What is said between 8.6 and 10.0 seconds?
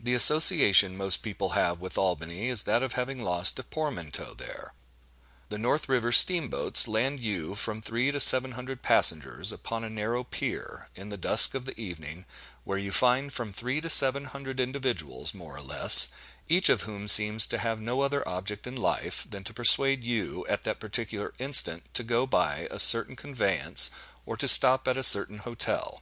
passengers upon a